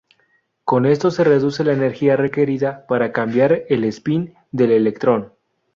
Con 0.65 0.87
esto 0.87 1.11
se 1.11 1.23
reduce 1.23 1.63
la 1.63 1.73
energía 1.73 2.15
requerida 2.15 2.87
para 2.87 3.11
cambiar 3.13 3.65
el 3.69 3.83
espín 3.83 4.33
del 4.51 4.71
electrón. 4.71 5.33